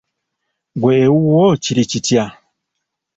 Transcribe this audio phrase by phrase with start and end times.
[0.75, 2.25] Ggwe ewuwo kiri kitya?